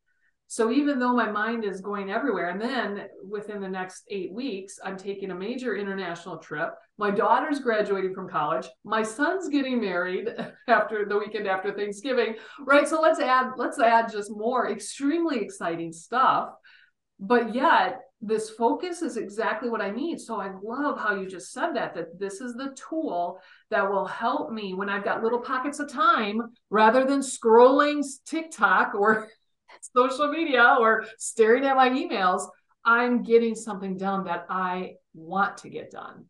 So 0.52 0.72
even 0.72 0.98
though 0.98 1.14
my 1.14 1.30
mind 1.30 1.64
is 1.64 1.80
going 1.80 2.10
everywhere, 2.10 2.50
and 2.50 2.60
then 2.60 3.06
within 3.24 3.62
the 3.62 3.70
next 3.70 4.02
eight 4.10 4.34
weeks, 4.34 4.80
I'm 4.84 4.98
taking 4.98 5.30
a 5.30 5.36
major 5.36 5.76
international 5.76 6.40
trip. 6.40 6.74
My 6.98 7.12
daughter's 7.12 7.60
graduating 7.60 8.16
from 8.16 8.28
college. 8.28 8.68
My 8.84 9.04
son's 9.04 9.48
getting 9.48 9.80
married 9.80 10.28
after 10.68 11.06
the 11.06 11.20
weekend 11.20 11.46
after 11.46 11.72
Thanksgiving, 11.72 12.34
right? 12.66 12.88
So 12.88 13.00
let's 13.00 13.20
add 13.20 13.52
let's 13.58 13.80
add 13.80 14.12
just 14.12 14.32
more 14.32 14.72
extremely 14.72 15.38
exciting 15.38 15.94
stuff. 15.94 16.50
But 17.20 17.54
yet 17.54 18.00
this 18.22 18.50
focus 18.50 19.02
is 19.02 19.18
exactly 19.18 19.70
what 19.70 19.82
I 19.82 19.92
need. 19.92 20.20
So 20.20 20.42
I 20.42 20.52
love 20.62 21.00
how 21.00 21.16
you 21.16 21.28
just 21.28 21.54
said 21.54 21.74
that, 21.76 21.94
that 21.94 22.20
this 22.20 22.42
is 22.42 22.54
the 22.54 22.76
tool 22.76 23.40
that 23.70 23.90
will 23.90 24.06
help 24.06 24.52
me 24.52 24.74
when 24.74 24.90
I've 24.90 25.06
got 25.06 25.24
little 25.24 25.40
pockets 25.40 25.80
of 25.80 25.90
time 25.90 26.42
rather 26.70 27.06
than 27.06 27.22
scrolling 27.22 28.04
TikTok 28.26 28.94
or 28.94 29.30
social 29.82 30.30
media 30.30 30.78
or 30.80 31.06
staring 31.18 31.66
at 31.66 31.76
my 31.76 31.90
emails, 31.90 32.48
I'm 32.86 33.24
getting 33.24 33.56
something 33.56 33.98
done 33.98 34.26
that 34.26 34.46
I 34.50 34.94
want 35.14 35.58
to 35.60 35.70
get 35.70 35.92
done. 35.92 36.26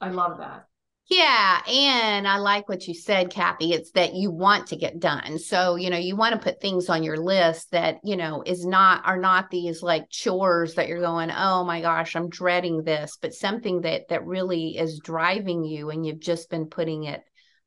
I 0.00 0.10
love 0.10 0.38
that. 0.38 0.66
Yeah. 1.10 1.60
And 1.68 2.28
I 2.28 2.38
like 2.38 2.68
what 2.68 2.86
you 2.86 2.94
said, 2.94 3.30
Kathy. 3.30 3.72
It's 3.72 3.90
that 3.92 4.14
you 4.14 4.30
want 4.30 4.68
to 4.68 4.76
get 4.76 5.00
done. 5.00 5.40
So, 5.40 5.74
you 5.74 5.90
know, 5.90 5.96
you 5.96 6.14
want 6.14 6.34
to 6.34 6.40
put 6.40 6.60
things 6.60 6.88
on 6.88 7.02
your 7.02 7.16
list 7.16 7.72
that, 7.72 7.98
you 8.04 8.16
know, 8.16 8.44
is 8.46 8.64
not, 8.64 9.04
are 9.04 9.18
not 9.18 9.50
these 9.50 9.82
like 9.82 10.08
chores 10.08 10.76
that 10.76 10.86
you're 10.86 11.00
going, 11.00 11.32
oh 11.32 11.64
my 11.64 11.80
gosh, 11.80 12.14
I'm 12.14 12.28
dreading 12.28 12.84
this, 12.84 13.18
but 13.20 13.34
something 13.34 13.80
that, 13.80 14.08
that 14.10 14.24
really 14.24 14.78
is 14.78 15.00
driving 15.00 15.64
you 15.64 15.90
and 15.90 16.06
you've 16.06 16.20
just 16.20 16.48
been 16.48 16.66
putting 16.66 17.04
it, 17.04 17.22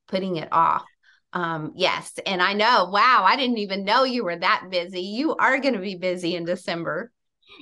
putting 0.08 0.38
it 0.38 0.48
off. 0.54 0.86
Um, 1.34 1.74
yes. 1.76 2.14
And 2.26 2.42
I 2.42 2.54
know, 2.54 2.90
wow, 2.92 3.26
I 3.28 3.36
didn't 3.36 3.58
even 3.58 3.84
know 3.84 4.04
you 4.04 4.24
were 4.24 4.38
that 4.38 4.68
busy. 4.70 5.02
You 5.02 5.36
are 5.36 5.60
going 5.60 5.74
to 5.74 5.80
be 5.80 5.96
busy 5.96 6.36
in 6.36 6.46
December. 6.46 7.12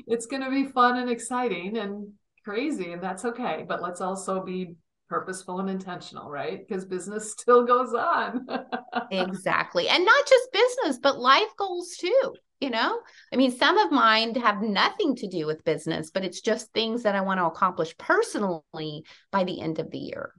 It's 0.08 0.25
going 0.25 0.44
to 0.44 0.50
be 0.50 0.66
fun 0.66 0.98
and 0.98 1.10
exciting 1.10 1.78
and 1.78 2.13
crazy, 2.44 2.92
and 2.92 3.01
that's 3.01 3.25
okay. 3.25 3.66
But 3.68 3.82
let's 3.82 4.01
also 4.01 4.44
be 4.44 4.75
purposeful 5.08 5.60
and 5.60 5.70
intentional, 5.70 6.30
right? 6.30 6.66
Because 6.66 6.86
business 6.86 7.32
still 7.38 7.66
goes 7.66 7.94
on. 7.94 8.46
exactly. 9.12 9.88
And 9.88 10.06
not 10.06 10.28
just 10.28 10.51
business, 10.51 11.00
but 11.01 11.20
life 11.20 11.56
goals 11.58 11.96
too. 11.98 12.36
You 12.60 12.70
know, 12.70 13.00
I 13.34 13.38
mean, 13.38 13.51
some 13.51 13.80
of 13.80 13.92
mine 13.92 14.36
have 14.36 14.62
nothing 14.62 15.16
to 15.16 15.28
do 15.28 15.48
with 15.48 15.63
business, 15.63 16.12
but 16.12 16.24
it's 16.24 16.42
just 16.42 16.72
things 16.72 17.01
that 17.01 17.16
I 17.16 17.22
want 17.22 17.40
to 17.40 17.46
accomplish 17.46 17.98
personally 17.98 19.04
by 19.32 19.46
the 19.46 19.60
end 19.60 19.80
of 19.80 19.90
the 19.90 19.98
year. 19.98 20.32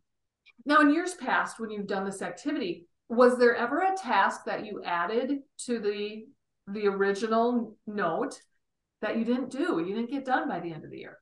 Now, 0.64 0.80
in 0.82 0.94
years 0.94 1.14
past, 1.14 1.58
when 1.58 1.70
you've 1.70 1.88
done 1.88 2.04
this 2.04 2.22
activity, 2.22 2.86
was 3.12 3.38
there 3.38 3.54
ever 3.54 3.80
a 3.80 3.94
task 3.96 4.46
that 4.46 4.64
you 4.64 4.82
added 4.84 5.40
to 5.66 5.78
the 5.78 6.24
the 6.66 6.86
original 6.86 7.76
note 7.86 8.40
that 9.02 9.18
you 9.18 9.24
didn't 9.24 9.50
do 9.50 9.84
you 9.86 9.94
didn't 9.94 10.10
get 10.10 10.24
done 10.24 10.48
by 10.48 10.60
the 10.60 10.72
end 10.72 10.84
of 10.84 10.90
the 10.90 10.98
year? 10.98 11.18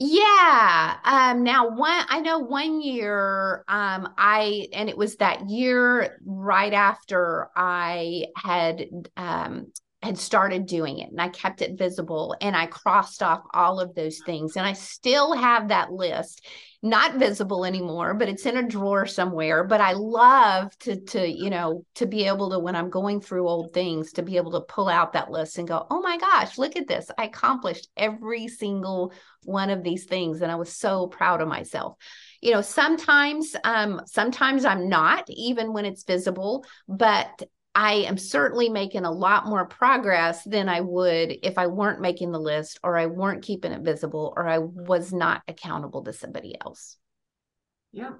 Yeah 0.00 0.96
um 1.04 1.44
now 1.44 1.70
one 1.70 2.04
i 2.08 2.20
know 2.20 2.40
one 2.40 2.82
year 2.82 3.64
um 3.68 4.12
i 4.18 4.66
and 4.72 4.88
it 4.88 4.96
was 4.98 5.16
that 5.16 5.48
year 5.48 6.18
right 6.26 6.72
after 6.72 7.48
i 7.56 8.26
had 8.36 8.86
um 9.16 9.68
had 10.04 10.18
started 10.18 10.66
doing 10.66 10.98
it 10.98 11.10
and 11.10 11.20
I 11.20 11.28
kept 11.28 11.62
it 11.62 11.78
visible 11.78 12.36
and 12.40 12.54
I 12.54 12.66
crossed 12.66 13.22
off 13.22 13.42
all 13.52 13.80
of 13.80 13.94
those 13.94 14.20
things. 14.20 14.56
And 14.56 14.66
I 14.66 14.74
still 14.74 15.34
have 15.34 15.68
that 15.68 15.90
list, 15.90 16.46
not 16.82 17.16
visible 17.16 17.64
anymore, 17.64 18.14
but 18.14 18.28
it's 18.28 18.46
in 18.46 18.56
a 18.56 18.68
drawer 18.68 19.06
somewhere. 19.06 19.64
But 19.64 19.80
I 19.80 19.94
love 19.94 20.76
to, 20.80 21.00
to, 21.00 21.26
you 21.26 21.50
know, 21.50 21.84
to 21.96 22.06
be 22.06 22.26
able 22.26 22.50
to, 22.50 22.58
when 22.58 22.76
I'm 22.76 22.90
going 22.90 23.20
through 23.20 23.48
old 23.48 23.72
things, 23.72 24.12
to 24.12 24.22
be 24.22 24.36
able 24.36 24.52
to 24.52 24.60
pull 24.60 24.88
out 24.88 25.14
that 25.14 25.30
list 25.30 25.58
and 25.58 25.66
go, 25.66 25.86
oh 25.90 26.00
my 26.00 26.18
gosh, 26.18 26.58
look 26.58 26.76
at 26.76 26.86
this. 26.86 27.10
I 27.18 27.24
accomplished 27.24 27.88
every 27.96 28.46
single 28.48 29.12
one 29.42 29.70
of 29.70 29.82
these 29.82 30.04
things. 30.04 30.42
And 30.42 30.52
I 30.52 30.56
was 30.56 30.76
so 30.76 31.06
proud 31.06 31.40
of 31.40 31.48
myself 31.48 31.96
you 32.40 32.52
know 32.52 32.60
sometimes 32.60 33.56
um 33.64 34.02
sometimes 34.04 34.66
i'm 34.66 34.90
not 34.90 35.24
even 35.28 35.72
when 35.72 35.86
it's 35.86 36.04
visible 36.04 36.62
but 36.86 37.42
I 37.74 37.94
am 37.94 38.16
certainly 38.16 38.68
making 38.68 39.04
a 39.04 39.10
lot 39.10 39.46
more 39.46 39.66
progress 39.66 40.44
than 40.44 40.68
I 40.68 40.80
would 40.80 41.38
if 41.42 41.58
I 41.58 41.66
weren't 41.66 42.00
making 42.00 42.30
the 42.30 42.38
list 42.38 42.78
or 42.84 42.96
I 42.96 43.06
weren't 43.06 43.42
keeping 43.42 43.72
it 43.72 43.82
visible 43.82 44.32
or 44.36 44.48
I 44.48 44.58
was 44.58 45.12
not 45.12 45.42
accountable 45.48 46.04
to 46.04 46.12
somebody 46.12 46.54
else. 46.60 46.96
Yeah, 47.92 48.12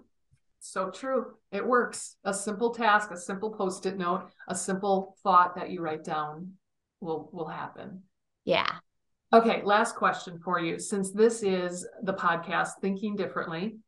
so 0.59 0.91
true. 0.91 1.35
It 1.53 1.65
works. 1.65 2.17
A 2.25 2.35
simple 2.35 2.75
task, 2.75 3.11
a 3.13 3.17
simple 3.17 3.51
post-it 3.51 3.97
note, 3.97 4.29
a 4.49 4.55
simple 4.55 5.17
thought 5.23 5.55
that 5.57 5.71
you 5.71 5.81
write 5.81 6.05
down 6.05 6.55
will 7.01 7.31
will 7.33 7.49
happen. 7.49 8.03
Yeah. 8.45 8.71
Okay, 9.33 9.63
last 9.65 9.97
question 9.97 10.39
for 10.39 10.59
you. 10.61 10.79
Since 10.79 11.13
this 11.13 11.43
is 11.43 11.87
the 12.03 12.15
podcast 12.15 12.71
Thinking 12.81 13.17
Differently, 13.17 13.79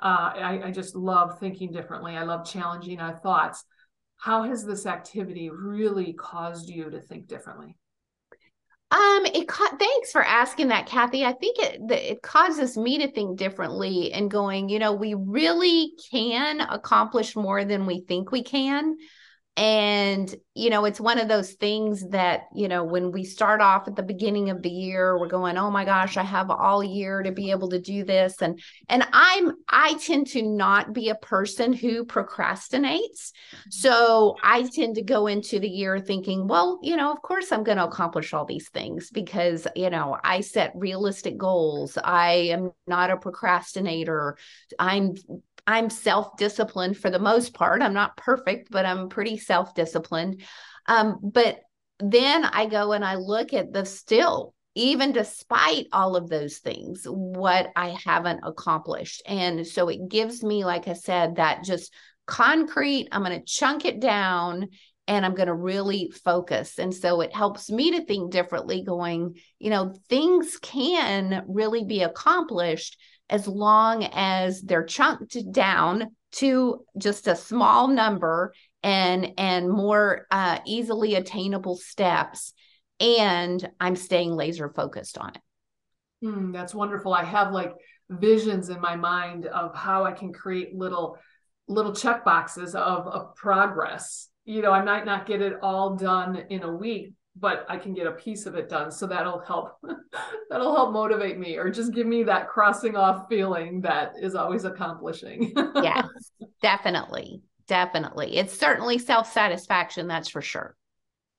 uh, 0.00 0.32
I, 0.34 0.60
I 0.64 0.70
just 0.70 0.96
love 0.96 1.38
thinking 1.38 1.70
differently. 1.70 2.16
I 2.16 2.24
love 2.24 2.44
challenging 2.44 3.00
our 3.00 3.16
thoughts 3.16 3.64
how 4.24 4.42
has 4.42 4.64
this 4.64 4.86
activity 4.86 5.50
really 5.50 6.14
caused 6.14 6.70
you 6.70 6.88
to 6.88 6.98
think 6.98 7.28
differently? 7.28 7.76
Um, 8.90 9.26
it 9.26 9.50
thanks 9.78 10.12
for 10.12 10.24
asking 10.24 10.68
that, 10.68 10.86
Kathy. 10.86 11.26
I 11.26 11.34
think 11.34 11.58
it 11.58 11.90
it 11.90 12.22
causes 12.22 12.78
me 12.78 12.98
to 12.98 13.12
think 13.12 13.38
differently 13.38 14.14
and 14.14 14.30
going, 14.30 14.70
you 14.70 14.78
know, 14.78 14.94
we 14.94 15.12
really 15.12 15.92
can 16.10 16.62
accomplish 16.62 17.36
more 17.36 17.66
than 17.66 17.84
we 17.84 18.00
think 18.00 18.32
we 18.32 18.42
can 18.42 18.96
and 19.56 20.34
you 20.54 20.68
know 20.68 20.84
it's 20.84 21.00
one 21.00 21.18
of 21.18 21.28
those 21.28 21.52
things 21.52 22.08
that 22.08 22.46
you 22.54 22.66
know 22.66 22.82
when 22.82 23.12
we 23.12 23.24
start 23.24 23.60
off 23.60 23.86
at 23.86 23.94
the 23.94 24.02
beginning 24.02 24.50
of 24.50 24.62
the 24.62 24.70
year 24.70 25.18
we're 25.18 25.28
going 25.28 25.56
oh 25.56 25.70
my 25.70 25.84
gosh 25.84 26.16
i 26.16 26.24
have 26.24 26.50
all 26.50 26.82
year 26.82 27.22
to 27.22 27.30
be 27.30 27.50
able 27.50 27.68
to 27.68 27.80
do 27.80 28.04
this. 28.04 28.42
And 28.42 28.60
and 28.88 29.06
i'm 29.12 29.52
i 29.68 29.94
tend 29.94 30.26
to 30.28 30.42
not 30.42 30.92
be 30.92 31.08
a 31.08 31.14
person 31.14 31.72
who 31.72 32.04
procrastinates. 32.04 33.30
Mm-hmm. 33.30 33.70
So 33.70 34.36
i 34.42 34.68
tend 34.74 34.96
to 34.96 35.02
go 35.02 35.28
into 35.28 35.60
the 35.60 35.68
year 35.68 36.00
thinking 36.00 36.48
well 36.48 36.80
you 36.82 36.96
know 36.96 37.12
of 37.12 37.22
course 37.22 37.52
i'm 37.52 37.64
going 37.64 37.78
to 37.78 37.84
accomplish 37.84 38.32
all 38.34 38.44
these 38.44 38.68
things 38.70 39.10
because 39.10 39.66
you 39.76 39.90
know 39.90 40.18
i 40.24 40.40
set 40.40 40.72
realistic 40.74 41.38
goals. 41.38 41.96
I 42.02 42.32
am 42.52 42.72
not 42.86 43.10
a 43.10 43.16
procrastinator. 43.16 44.36
I'm 44.78 45.14
I'm 45.66 45.90
self 45.90 46.36
disciplined 46.36 46.98
for 46.98 47.10
the 47.10 47.18
most 47.18 47.54
part. 47.54 47.82
I'm 47.82 47.94
not 47.94 48.16
perfect, 48.16 48.70
but 48.70 48.84
I'm 48.84 49.08
pretty 49.08 49.38
self 49.38 49.74
disciplined. 49.74 50.42
Um, 50.86 51.18
but 51.22 51.60
then 51.98 52.44
I 52.44 52.66
go 52.66 52.92
and 52.92 53.04
I 53.04 53.14
look 53.14 53.52
at 53.52 53.72
the 53.72 53.84
still, 53.84 54.54
even 54.74 55.12
despite 55.12 55.86
all 55.92 56.16
of 56.16 56.28
those 56.28 56.58
things, 56.58 57.04
what 57.06 57.68
I 57.76 57.96
haven't 58.04 58.40
accomplished. 58.42 59.22
And 59.26 59.66
so 59.66 59.88
it 59.88 60.08
gives 60.08 60.42
me, 60.42 60.64
like 60.64 60.88
I 60.88 60.94
said, 60.94 61.36
that 61.36 61.64
just 61.64 61.94
concrete, 62.26 63.08
I'm 63.12 63.22
going 63.22 63.38
to 63.38 63.46
chunk 63.46 63.84
it 63.84 64.00
down 64.00 64.68
and 65.06 65.24
I'm 65.24 65.34
going 65.34 65.48
to 65.48 65.54
really 65.54 66.10
focus. 66.24 66.78
And 66.78 66.94
so 66.94 67.20
it 67.20 67.34
helps 67.34 67.70
me 67.70 67.92
to 67.92 68.04
think 68.04 68.32
differently, 68.32 68.82
going, 68.82 69.36
you 69.58 69.70
know, 69.70 69.94
things 70.08 70.58
can 70.60 71.44
really 71.46 71.84
be 71.84 72.02
accomplished 72.02 72.98
as 73.34 73.48
long 73.48 74.04
as 74.12 74.62
they're 74.62 74.84
chunked 74.84 75.36
down 75.50 76.06
to 76.30 76.84
just 76.96 77.26
a 77.26 77.34
small 77.34 77.88
number 77.88 78.54
and 78.84 79.32
and 79.38 79.68
more 79.68 80.26
uh, 80.30 80.60
easily 80.64 81.16
attainable 81.16 81.76
steps. 81.76 82.52
And 83.00 83.68
i'm 83.80 83.96
staying 83.96 84.36
laser 84.36 84.68
focused 84.68 85.18
on 85.18 85.30
it. 85.30 85.42
Mm, 86.24 86.52
that's 86.52 86.74
wonderful. 86.74 87.12
I 87.12 87.24
have 87.24 87.52
like 87.52 87.72
visions 88.08 88.68
in 88.68 88.80
my 88.80 88.94
mind 88.94 89.46
of 89.46 89.74
how 89.74 90.04
i 90.04 90.12
can 90.12 90.32
create 90.32 90.76
little 90.76 91.18
little 91.66 91.94
check 91.94 92.24
boxes 92.24 92.76
of, 92.76 93.08
of 93.08 93.34
progress. 93.34 94.28
You 94.44 94.62
know 94.62 94.70
i 94.70 94.82
might 94.84 95.06
not 95.06 95.26
get 95.26 95.42
it 95.42 95.54
all 95.60 95.96
done 95.96 96.44
in 96.50 96.62
a 96.62 96.72
week 96.72 97.14
but 97.36 97.66
I 97.68 97.76
can 97.76 97.94
get 97.94 98.06
a 98.06 98.12
piece 98.12 98.46
of 98.46 98.54
it 98.54 98.68
done. 98.68 98.90
So 98.90 99.06
that'll 99.06 99.40
help 99.40 99.78
that'll 100.50 100.74
help 100.74 100.92
motivate 100.92 101.38
me 101.38 101.56
or 101.56 101.70
just 101.70 101.92
give 101.92 102.06
me 102.06 102.22
that 102.24 102.48
crossing 102.48 102.96
off 102.96 103.26
feeling 103.28 103.80
that 103.82 104.12
is 104.20 104.34
always 104.34 104.64
accomplishing. 104.64 105.52
yes, 105.76 106.06
definitely. 106.62 107.42
Definitely. 107.66 108.36
It's 108.36 108.56
certainly 108.56 108.98
self-satisfaction, 108.98 110.06
that's 110.06 110.28
for 110.28 110.42
sure. 110.42 110.76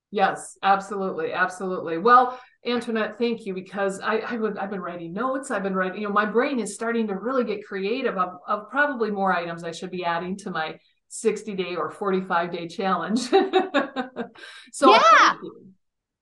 Yes, 0.10 0.58
absolutely, 0.64 1.34
absolutely. 1.34 2.00
Well, 2.00 2.40
Antoinette, 2.66 3.18
thank 3.18 3.46
you 3.46 3.54
because 3.54 4.00
I, 4.00 4.18
I 4.20 4.38
would 4.38 4.58
I've 4.58 4.72
been 4.72 4.82
writing 4.82 5.14
notes. 5.14 5.52
I've 5.52 5.62
been 5.62 5.76
writing. 5.76 6.02
You 6.02 6.08
know, 6.08 6.14
my 6.14 6.26
brain 6.26 6.60
is 6.60 6.74
starting 6.74 7.08
to 7.08 7.16
really 7.16 7.44
get 7.44 7.66
creative 7.66 8.18
of, 8.18 8.40
of 8.48 8.70
probably 8.70 9.12
more 9.12 9.34
items 9.34 9.64
I 9.64 9.72
should 9.72 9.92
be 9.92 10.04
adding 10.04 10.36
to 10.38 10.52
my 10.52 10.80
60 11.10 11.54
day 11.54 11.76
or 11.76 11.92
45 11.92 12.52
day 12.52 12.68
challenge. 12.68 13.20
so 14.72 14.92
yeah 14.92 15.34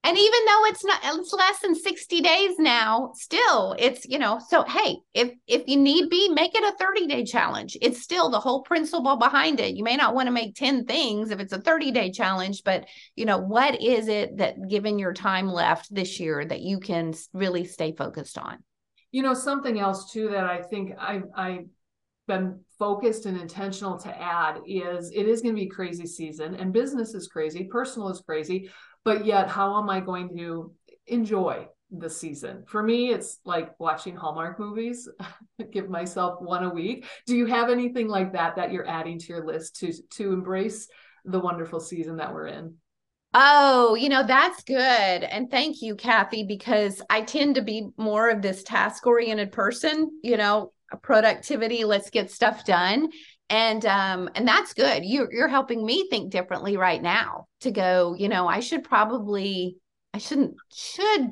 and 0.04 0.18
even 0.18 0.40
though 0.46 0.64
it's 0.66 0.84
not 0.84 1.00
it's 1.02 1.32
less 1.32 1.60
than 1.60 1.74
60 1.74 2.20
days 2.20 2.58
now 2.58 3.10
still 3.14 3.74
it's 3.78 4.04
you 4.06 4.18
know 4.18 4.38
so 4.48 4.62
hey 4.64 4.96
if 5.14 5.32
if 5.46 5.66
you 5.66 5.76
need 5.76 6.10
be 6.10 6.28
make 6.28 6.54
it 6.54 6.62
a 6.62 6.76
30 6.76 7.06
day 7.06 7.24
challenge. 7.24 7.76
It's 7.80 8.02
still 8.02 8.30
the 8.30 8.40
whole 8.40 8.62
principle 8.62 9.16
behind 9.16 9.60
it. 9.60 9.74
You 9.74 9.84
may 9.84 9.96
not 9.96 10.14
want 10.14 10.26
to 10.26 10.32
make 10.32 10.54
10 10.54 10.84
things 10.84 11.30
if 11.30 11.40
it's 11.40 11.52
a 11.52 11.60
30 11.60 11.90
day 11.90 12.10
challenge 12.10 12.62
but 12.64 12.86
you 13.16 13.24
know 13.24 13.38
what 13.38 13.80
is 13.82 14.08
it 14.08 14.36
that 14.38 14.68
given 14.68 14.98
your 14.98 15.12
time 15.12 15.48
left 15.48 15.92
this 15.94 16.20
year 16.20 16.44
that 16.44 16.60
you 16.60 16.78
can 16.80 17.14
really 17.32 17.64
stay 17.64 17.92
focused 17.92 18.38
on? 18.38 18.62
You 19.10 19.22
know 19.22 19.34
something 19.34 19.78
else 19.78 20.12
too 20.12 20.28
that 20.28 20.44
i 20.44 20.60
think 20.60 20.92
i 20.98 21.22
i 21.36 21.64
been 22.26 22.58
focused 22.78 23.26
and 23.26 23.38
intentional 23.38 23.98
to 23.98 24.08
add 24.20 24.60
is 24.66 25.12
it 25.14 25.28
is 25.28 25.42
going 25.42 25.54
to 25.54 25.60
be 25.60 25.68
crazy 25.68 26.06
season 26.06 26.54
and 26.54 26.72
business 26.72 27.14
is 27.14 27.28
crazy 27.28 27.64
personal 27.64 28.08
is 28.08 28.22
crazy 28.22 28.68
but 29.04 29.24
yet 29.24 29.48
how 29.48 29.78
am 29.78 29.90
i 29.90 30.00
going 30.00 30.36
to 30.36 30.72
enjoy 31.06 31.66
the 31.90 32.10
season? 32.10 32.64
For 32.66 32.82
me 32.82 33.10
it's 33.10 33.38
like 33.44 33.78
watching 33.78 34.16
hallmark 34.16 34.58
movies 34.58 35.08
give 35.72 35.88
myself 35.88 36.40
one 36.40 36.64
a 36.64 36.70
week. 36.70 37.06
Do 37.26 37.36
you 37.36 37.46
have 37.46 37.70
anything 37.70 38.08
like 38.08 38.32
that 38.32 38.56
that 38.56 38.72
you're 38.72 38.88
adding 38.88 39.18
to 39.18 39.26
your 39.28 39.46
list 39.46 39.76
to 39.76 39.92
to 40.16 40.32
embrace 40.32 40.88
the 41.24 41.40
wonderful 41.40 41.80
season 41.80 42.16
that 42.16 42.32
we're 42.32 42.48
in? 42.48 42.74
Oh, 43.36 43.96
you 43.96 44.08
know, 44.08 44.24
that's 44.24 44.62
good. 44.62 44.76
And 44.78 45.50
thank 45.50 45.82
you, 45.82 45.96
Kathy, 45.96 46.44
because 46.44 47.02
I 47.10 47.22
tend 47.22 47.56
to 47.56 47.62
be 47.62 47.88
more 47.96 48.30
of 48.30 48.42
this 48.42 48.62
task 48.62 49.06
oriented 49.06 49.50
person, 49.50 50.20
you 50.22 50.36
know, 50.36 50.72
productivity, 51.02 51.84
let's 51.84 52.10
get 52.10 52.30
stuff 52.30 52.64
done 52.64 53.08
and 53.50 53.84
um 53.86 54.30
and 54.34 54.46
that's 54.46 54.74
good. 54.74 55.04
You're 55.04 55.32
you're 55.32 55.48
helping 55.48 55.84
me 55.84 56.08
think 56.08 56.30
differently 56.30 56.76
right 56.76 57.02
now 57.02 57.46
to 57.64 57.70
go 57.70 58.14
you 58.16 58.28
know 58.28 58.46
i 58.46 58.60
should 58.60 58.84
probably 58.84 59.76
i 60.12 60.18
shouldn't 60.18 60.54
should 60.72 61.30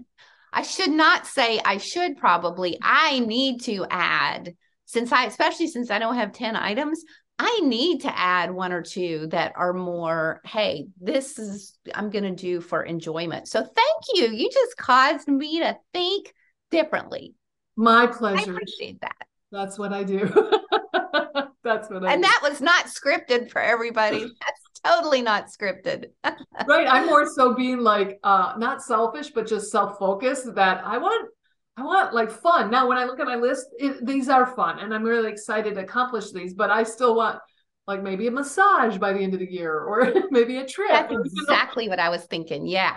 i 0.53 0.63
should 0.63 0.91
not 0.91 1.27
say 1.27 1.61
i 1.65 1.77
should 1.77 2.17
probably 2.17 2.79
i 2.83 3.21
need 3.21 3.61
to 3.61 3.87
add 3.91 4.55
since 4.87 5.13
i 5.13 5.27
especially 5.27 5.67
since 5.69 5.91
i 5.91 5.99
don't 5.99 6.17
have 6.17 6.33
10 6.33 6.57
items 6.57 7.05
i 7.39 7.61
need 7.65 8.01
to 8.01 8.19
add 8.19 8.51
one 8.51 8.73
or 8.73 8.83
two 8.83 9.27
that 9.29 9.53
are 9.57 9.75
more 9.75 10.41
hey 10.45 10.87
this 11.01 11.39
is 11.39 11.79
i'm 11.95 12.11
going 12.11 12.25
to 12.25 12.31
do 12.35 12.61
for 12.61 12.83
enjoyment. 12.83 13.47
So 13.47 13.61
thank 13.61 14.05
you. 14.15 14.29
You 14.35 14.51
just 14.51 14.77
caused 14.77 15.29
me 15.29 15.61
to 15.61 15.77
think 15.93 16.33
differently. 16.71 17.35
My 17.77 18.07
pleasure. 18.07 18.51
i 18.51 18.55
appreciate 18.55 19.01
that. 19.03 19.27
That's 19.51 19.79
what 19.79 19.93
i 19.93 20.03
do 20.03 20.33
That's 21.65 21.89
what 21.91 22.05
I 22.05 22.13
And 22.13 22.25
that 22.25 22.41
was 22.43 22.61
not 22.61 22.87
scripted 22.87 23.51
for 23.51 23.61
everybody. 23.61 24.21
That's 24.41 24.81
totally 24.85 25.23
not 25.23 25.47
scripted. 25.47 26.07
right. 26.25 26.87
I'm 26.89 27.07
more 27.07 27.27
so 27.27 27.55
being 27.55 27.79
like 27.79 28.19
uh 28.25 28.55
not 28.59 28.83
selfish, 28.83 29.31
but 29.31 29.47
just 29.47 29.71
self-focused 29.71 30.55
that 30.55 30.83
I 30.85 30.99
want 30.99 31.31
I 31.77 31.83
want 31.83 32.15
like 32.15 32.31
fun. 32.31 32.71
Now 32.71 32.89
when 32.89 32.99
I 32.99 33.05
look 33.05 33.21
at 33.21 33.27
my 33.27 33.37
list, 33.37 33.67
it, 33.79 34.05
these 34.05 34.29
are 34.29 34.47
fun 34.47 34.81
and 34.81 34.93
I'm 34.93 35.05
really 35.05 35.31
excited 35.31 35.75
to 35.75 35.81
accomplish 35.81 36.33
these, 36.33 36.55
but 36.55 36.71
I 36.71 36.83
still 36.83 37.15
want 37.15 37.39
like 37.87 38.03
maybe 38.03 38.27
a 38.27 38.31
massage 38.31 38.99
by 38.99 39.13
the 39.13 39.21
end 39.21 39.35
of 39.35 39.41
the 39.41 39.51
year 39.51 39.79
or 39.79 40.13
maybe 40.31 40.59
a 40.59 40.67
trip. 40.67 40.91
That's 40.91 41.13
exactly 41.13 41.89
what 41.89 41.99
I 41.99 42.09
was 42.09 42.25
thinking. 42.25 42.67
Yeah. 42.67 42.97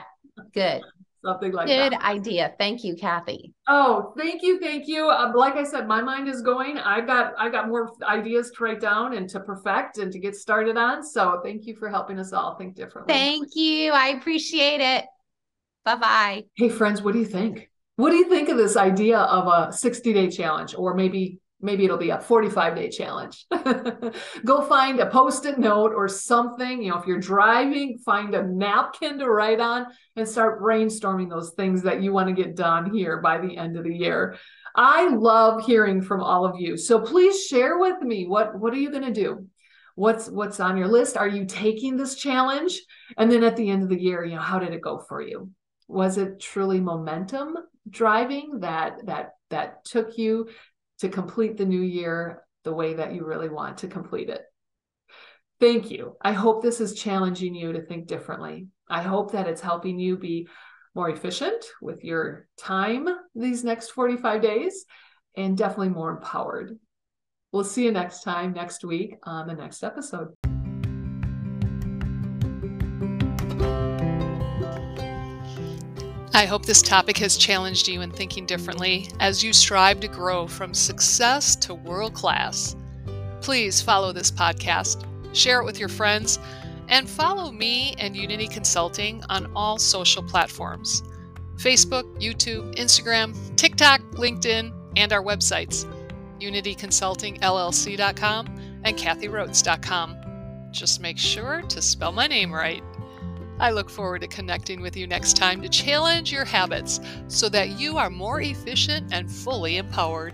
Good 0.54 0.82
something 1.25 1.51
like 1.51 1.67
Good 1.67 1.94
that. 1.94 2.03
idea. 2.03 2.53
Thank 2.60 2.84
you, 2.84 2.96
Kathy. 2.96 3.53
Oh, 3.67 4.13
thank 4.17 4.44
you, 4.44 4.60
thank 4.60 4.88
you. 4.88 5.10
Um, 5.10 5.34
like 5.34 5.55
I 5.55 5.63
said, 5.63 5.88
my 5.88 6.01
mind 6.01 6.27
is 6.27 6.41
going. 6.41 6.77
I've 6.77 7.08
got 7.08 7.34
I've 7.38 7.51
got 7.51 7.67
more 7.67 7.91
ideas 8.03 8.51
to 8.51 8.63
write 8.63 8.79
down 8.79 9.15
and 9.17 9.27
to 9.29 9.39
perfect 9.39 9.98
and 9.98 10.12
to 10.12 10.20
get 10.20 10.36
started 10.36 10.77
on. 10.77 11.03
So 11.03 11.41
thank 11.44 11.65
you 11.65 11.75
for 11.75 11.89
helping 11.89 12.20
us 12.20 12.32
all 12.32 12.55
think 12.55 12.75
differently. 12.75 13.13
Thank 13.13 13.55
you. 13.55 13.91
I 13.91 14.10
appreciate 14.10 14.82
it. 14.82 15.05
Bye 15.84 15.96
bye. 15.96 16.44
Hey 16.55 16.70
friends, 16.70 17.01
what 17.01 17.14
do 17.14 17.20
you 17.20 17.25
think? 17.25 17.70
What 17.98 18.09
do 18.11 18.18
you 18.18 18.29
think 18.29 18.50
of 18.50 18.57
this 18.57 18.75
idea 18.75 19.20
of 19.20 19.48
a 19.48 19.72
60 19.72 20.14
day 20.14 20.29
challenge 20.29 20.75
or 20.77 20.94
maybe 20.94 21.40
maybe 21.61 21.85
it'll 21.85 21.98
be 21.98 22.09
a 22.09 22.20
45 22.20 22.75
day 22.75 22.89
challenge. 22.89 23.46
Go 24.46 24.61
find 24.63 25.00
a 25.00 25.09
post 25.09 25.46
it 25.46 25.57
note 25.57 25.94
or 25.96 26.07
something. 26.07 26.81
You 26.81 26.91
know, 26.91 27.00
if 27.00 27.07
you're 27.07 27.20
driving, 27.20 27.98
find 28.00 28.33
a 28.35 28.44
napkin 28.44 29.20
to 29.20 29.29
write 29.29 29.59
on 29.59 29.87
and 30.15 30.27
start 30.27 30.61
brainstorming 30.61 31.29
those 31.29 31.51
things 31.51 31.81
that 31.83 32.01
you 32.01 32.11
want 32.11 32.27
to 32.27 32.44
get 32.44 32.55
done 32.55 32.94
here 32.94 33.22
by 33.22 33.39
the 33.39 33.57
end 33.57 33.77
of 33.77 33.83
the 33.83 33.96
year. 33.96 34.37
I 34.75 35.07
love 35.09 35.65
hearing 35.65 36.01
from 36.01 36.22
all 36.22 36.46
of 36.46 36.59
you. 36.59 36.77
So 36.77 37.00
please 37.00 37.46
share 37.46 37.77
with 37.79 38.01
me 38.01 38.27
what 38.27 38.59
what 38.59 38.74
are 38.74 38.77
you 38.77 38.91
going 38.91 39.05
to 39.05 39.13
do? 39.13 39.48
What's 39.96 40.29
what's 40.29 40.59
on 40.59 40.77
your 40.77 40.89
list? 40.89 41.15
Are 41.15 41.27
you 41.27 41.46
taking 41.46 41.96
this 41.96 42.15
challenge? 42.15 42.81
And 43.18 43.31
then 43.31 43.44
at 43.44 43.55
the 43.55 43.70
end 43.70 43.83
of 43.83 43.89
the 43.89 44.01
year, 44.01 44.25
you 44.25 44.35
know, 44.35 44.41
how 44.41 44.59
did 44.59 44.74
it 44.74 44.81
go 44.81 45.00
for 45.00 45.22
you? 45.22 45.50
Was 45.87 46.18
it 46.18 46.39
truly 46.41 46.81
momentum 46.81 47.55
driving 47.89 48.59
that 48.59 49.05
that 49.05 49.31
that 49.50 49.85
took 49.85 50.18
you 50.18 50.50
to 51.00 51.10
complete 51.10 51.58
the 51.58 51.66
new 51.66 51.81
year 51.81 52.44
the 52.64 52.74
way 52.74 52.96
that 52.96 53.14
you 53.14 53.25
really 53.25 53.50
want 53.50 53.79
to 53.79 53.88
complete 53.88 54.29
it. 54.29 54.42
Thank 55.60 55.90
you. 55.90 56.18
I 56.22 56.34
hope 56.34 56.62
this 56.62 56.81
is 56.81 56.94
challenging 56.94 57.55
you 57.55 57.74
to 57.74 57.81
think 57.81 58.08
differently. 58.08 58.68
I 58.90 59.01
hope 59.01 59.31
that 59.31 59.48
it's 59.48 59.62
helping 59.62 60.00
you 60.00 60.18
be 60.18 60.48
more 60.94 61.10
efficient 61.10 61.66
with 61.81 62.03
your 62.03 62.48
time 62.58 63.08
these 63.36 63.64
next 63.64 63.90
45 63.90 64.42
days 64.42 64.86
and 65.36 65.58
definitely 65.58 65.90
more 65.90 66.12
empowered. 66.12 66.77
We'll 67.51 67.64
see 67.64 67.86
you 67.86 67.92
next 67.92 68.24
time, 68.24 68.53
next 68.53 68.84
week 68.84 69.16
on 69.24 69.48
the 69.48 69.53
next 69.53 69.84
episode. 69.84 70.35
I 76.36 76.46
hope 76.46 76.66
this 76.66 76.82
topic 76.82 77.18
has 77.20 77.38
challenged 77.38 77.88
you 77.88 78.02
in 78.02 78.12
thinking 78.12 78.46
differently 78.46 79.08
as 79.22 79.42
you 79.42 79.54
strive 79.54 80.02
to 80.02 80.10
grow 80.10 80.48
from 80.48 80.74
success 80.74 81.56
to 81.56 81.74
world 81.74 82.14
class. 82.14 82.76
Please 83.40 83.82
follow 83.82 84.12
this 84.12 84.32
podcast, 84.32 85.06
share 85.34 85.62
it 85.62 85.64
with 85.64 85.80
your 85.80 85.88
friends, 85.88 86.38
and 86.90 87.10
follow 87.10 87.54
me 87.54 87.96
and 88.00 88.18
Unity 88.18 88.50
Consulting 88.50 89.24
on 89.30 89.50
all 89.56 89.78
social 89.78 90.22
platforms 90.22 91.04
Facebook, 91.56 92.04
YouTube, 92.22 92.76
Instagram, 92.76 93.34
TikTok, 93.56 94.02
LinkedIn, 94.16 94.74
and 94.98 95.14
our 95.14 95.24
websites 95.24 95.86
unityconsultingllc.com 96.42 98.82
and 98.84 98.98
kathyrhodes.com. 98.98 100.18
Just 100.72 101.00
make 101.00 101.18
sure 101.18 101.62
to 101.62 101.82
spell 101.82 102.12
my 102.12 102.28
name 102.28 102.54
right. 102.54 102.84
I 103.59 103.72
look 103.72 103.89
forward 103.89 104.22
to 104.22 104.27
connecting 104.27 104.81
with 104.81 104.98
you 104.98 105.07
next 105.07 105.37
time 105.37 105.61
to 105.61 105.70
challenge 105.70 106.31
your 106.31 106.46
habits 106.46 107.00
so 107.27 107.48
that 107.50 107.79
you 107.79 107.98
are 107.98 108.09
more 108.09 108.41
efficient 108.41 109.13
and 109.13 109.31
fully 109.31 109.77
empowered. 109.77 110.33